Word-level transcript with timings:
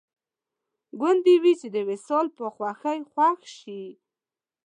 ګوندې 0.99 1.35
وي 1.43 1.53
چې 1.61 1.67
د 1.75 1.77
وصال 1.89 2.25
په 2.37 2.45
خوښۍ 2.55 2.99
خوښ 3.11 3.41
شي 3.59 3.83